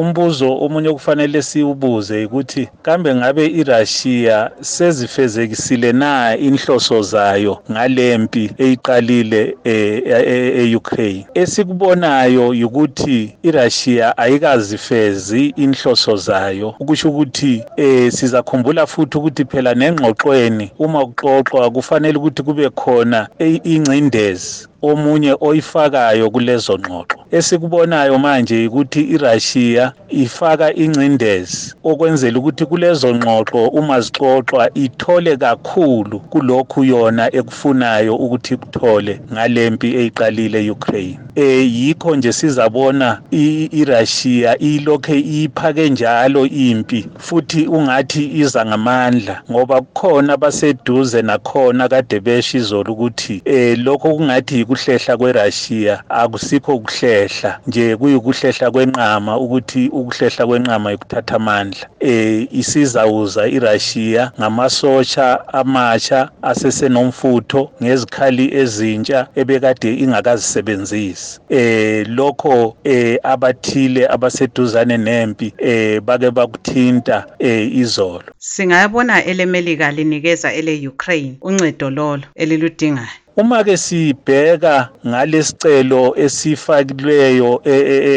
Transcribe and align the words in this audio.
umbuzo 0.00 0.48
omunye 0.64 0.88
okufanele 0.88 1.42
siwubuze 1.42 2.24
ukuthi 2.24 2.68
kambe 2.82 3.14
ngabe 3.14 3.44
iRussia 3.60 4.50
sezifezekisile 4.60 5.92
na 5.92 6.36
inhloso 6.36 7.02
zayo 7.02 7.52
ngalempi 7.72 8.50
eyiqalile 8.58 9.56
e-Ukraine 9.64 11.26
esikubonayo 11.34 12.48
ukuthi 12.66 13.36
iRussia 13.42 14.18
ayikazifezi 14.18 15.54
inhloso 15.56 16.16
zayo. 16.16 16.74
Ukusho 16.80 17.08
ukuthi 17.08 17.64
eh 17.76 18.12
sizakhumbula 18.12 18.86
futhi 18.86 19.18
ukuthi 19.18 19.44
phela 19.44 19.74
nengxoxweni 19.74 20.72
uma 20.78 21.06
kuxoxwa 21.06 21.70
kufanele 21.70 22.18
ukuthi 22.18 22.42
kube 22.42 22.70
khona 22.70 23.28
ingcindezi 23.64 24.68
omunye 24.82 25.36
oyifakayo 25.40 26.30
kulezo 26.30 26.78
ngxoxo. 26.78 27.19
Esikubonayo 27.32 28.18
manje 28.18 28.66
ukuthi 28.66 29.00
iRussia 29.00 29.92
ifaka 30.08 30.74
ingcindezi 30.74 31.74
okwenzela 31.84 32.38
ukuthi 32.38 32.64
kulezo 32.66 33.14
ngxoxo 33.14 33.68
uma 33.78 34.00
zixoxwa 34.00 34.70
ithole 34.74 35.36
kakhulu 35.36 36.20
kulokhu 36.20 36.84
yona 36.84 37.24
ekufunayo 37.38 38.16
ukuthi 38.16 38.56
kuthole 38.56 39.20
ngalempi 39.32 39.88
eyiqalile 40.00 40.58
eUkraine 40.66 41.18
eh 41.34 41.74
yikho 41.74 42.16
nje 42.16 42.32
sizabona 42.32 43.20
iRussia 43.30 44.58
ilokhe 44.58 45.18
iphake 45.18 45.90
njalo 45.90 46.46
impi 46.46 47.06
futhi 47.18 47.66
ungathi 47.66 48.30
iza 48.40 48.66
ngamandla 48.66 49.42
ngoba 49.50 49.80
kukhona 49.80 50.36
baseduze 50.36 51.22
nakhona 51.22 51.88
kade 51.88 52.20
besho 52.20 52.58
izolo 52.58 52.92
ukuthi 52.92 53.42
eh 53.44 53.78
lokho 53.78 54.14
kungathi 54.14 54.62
ukuhlehla 54.62 55.16
kweRussia 55.16 56.02
akusikho 56.08 56.74
ukuhlehla. 56.74 57.58
Nje 57.66 57.96
kuyikuhlehla 57.96 58.70
kwenqama 58.70 59.38
ukuthi 59.38 59.88
ukuhlehla 59.88 60.46
kwenqama 60.46 60.90
yokuthatha 60.90 61.34
amandla. 61.36 61.86
Eh 62.00 62.46
isizawuza 62.50 63.48
iRussia 63.48 64.32
ngamasosha 64.38 65.26
amatsha 65.52 66.28
asesenomfutho 66.42 67.70
ngezikhali 67.82 68.54
ezintsha 68.60 69.26
ebekade 69.40 69.94
ingakazisebenzisi. 69.94 71.19
Eh 71.48 72.06
lokho 72.08 72.76
eh 72.84 73.18
abathile 73.22 74.06
abaseduzane 74.08 74.96
nempi 74.98 75.52
eh 75.58 76.00
bake 76.00 76.30
bakuthinta 76.30 77.26
eh 77.38 77.76
izolo. 77.76 78.22
Singayabona 78.38 79.24
elemelika 79.24 79.90
linikeza 79.92 80.52
ele 80.52 80.88
Ukraine 80.88 81.36
uncedo 81.42 81.90
lolo 81.90 82.22
eliludingayo. 82.34 83.08
Uma 83.40 83.64
ke 83.64 83.76
sibheka 83.76 84.88
ngalesicelo 85.06 86.14
esifakileyo 86.16 87.62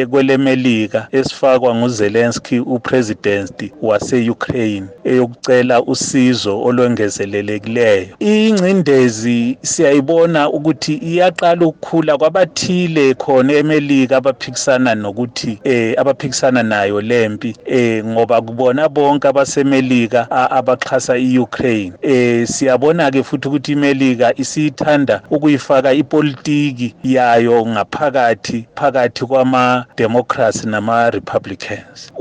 kwelemelika 0.10 1.08
esifakwa 1.12 1.76
nguZelensky 1.76 2.60
upresident 2.60 3.72
waseUkraine 3.82 4.88
eyokucela 5.04 5.82
usizo 5.82 6.62
olwengezelelekileyo. 6.62 8.08
Ingcindezi 8.20 9.58
siyayibona 9.62 10.50
ukuthi 10.50 10.94
iyaqala 10.94 11.66
ukukhula 11.66 12.18
kwabathile 12.18 13.14
khona 13.14 13.54
emelika 13.54 14.18
abaphikisana 14.18 14.96
nokuthi 14.96 15.60
eh 15.64 16.00
abaphikisana 16.00 16.64
nayo 16.64 17.02
lempi 17.02 17.56
eh 17.66 18.06
ngoba 18.06 18.42
kubona 18.42 18.90
bonke 18.90 19.28
abasemelika 19.28 20.32
abaxhasa 20.32 21.18
iUkraine. 21.18 21.94
Eh 22.02 22.48
siyabona 22.48 23.12
ke 23.12 23.24
futhi 23.24 23.48
ukuthi 23.48 23.72
imelika 23.72 24.34
isithanda 24.38 25.13
ukuyifaka 25.32 25.94
ipolitiki 25.94 26.96
yayo 27.04 27.66
ngaphakathi 27.66 28.66
phakathi 28.76 29.26
kwama-democrats 29.26 30.66
nama-republicans. 30.66 32.12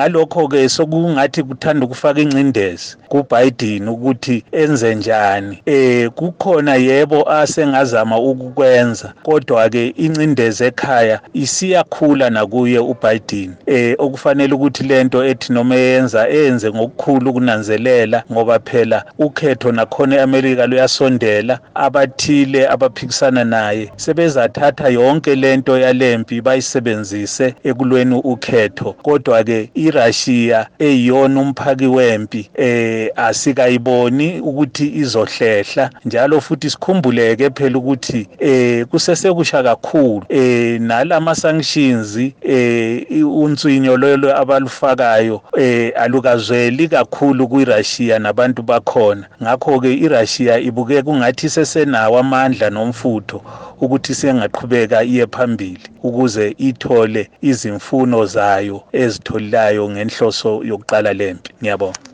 Ngalokho 0.00 0.48
ke 0.48 0.68
sokungathi 0.68 1.42
kuthanda 1.42 1.86
ukufaka 1.86 2.20
ingcindezi 2.20 2.96
kubiden 3.08 3.88
ukuthi 3.88 4.44
enze 4.52 4.94
njani. 4.94 5.62
Eh 5.66 6.10
kukhona 6.10 6.74
yebo 6.74 7.30
asengazama 7.30 8.18
ukukwenza 8.18 9.12
kodwa 9.22 9.68
ke 9.68 9.88
incindezi 9.88 10.64
ekhaya 10.64 11.20
isiyakhula 11.34 12.30
nakuye 12.30 12.78
uBiden. 12.78 13.54
Eh 13.66 13.94
okufanele 13.98 14.54
ukuthi 14.54 14.84
lento 14.84 15.24
ethi 15.24 15.52
noma 15.52 15.76
eyenza 15.76 16.28
enze 16.28 16.70
ngokukhulu 16.70 17.32
kunanzelela 17.32 18.22
ngoba 18.32 18.58
phela 18.58 19.04
ukhetho 19.18 19.72
nakhona 19.72 20.16
eAmerica 20.16 20.66
luyasondela. 20.66 21.49
Abathile 21.74 22.68
abaphikisana 22.68 23.44
naye. 23.44 23.92
Sebezathatha 23.96 24.88
yonke 24.88 25.34
lento 25.34 25.78
yalempi 25.78 26.40
bayisebenzise 26.40 27.54
ekulweni 27.64 28.14
ukhetho. 28.24 28.92
Kodwa 28.92 29.44
ke 29.44 29.70
iRussia 29.74 30.66
eyiyona 30.78 31.40
umphaki 31.40 31.86
wempi 31.86 32.50
eh 32.54 33.10
asikayiboni 33.16 34.40
ukuthi 34.40 34.88
izohlehla. 34.88 35.90
Njalo 36.04 36.40
futhi 36.40 36.70
sikhumbuleke 36.70 37.50
phela 37.50 37.78
ukuthi 37.78 38.28
eh 38.38 38.86
kusesekusha 38.86 39.62
kakhulu. 39.62 40.22
Eh 40.28 40.80
nalama 40.80 41.34
sanctions 41.34 42.18
eh 42.42 43.06
unswinyo 43.26 43.96
lolo 43.96 44.36
abalufakayo 44.36 45.42
eh 45.58 45.92
alukazweli 45.96 46.88
kakhulu 46.88 47.48
kuRussia 47.48 48.18
nabantu 48.18 48.62
bakhona. 48.62 49.26
Ngakho 49.42 49.80
ke 49.80 49.94
iRussia 49.94 50.58
ibuke 50.58 51.02
kungathi 51.02 51.39
sesenawo 51.48 52.18
amandla 52.18 52.70
nomfutho 52.70 53.38
ukuthi 53.80 54.14
sengaqhubeka 54.14 54.98
iye 55.04 55.26
phambili 55.26 55.84
ukuze 56.02 56.54
ithole 56.58 57.22
izimfuno 57.50 58.26
zayo 58.26 58.78
ezitholilayo 58.92 59.90
ngenhloso 59.90 60.50
yokuqala 60.64 61.12
lempi. 61.12 61.50
Ngiyabonga. 61.60 62.00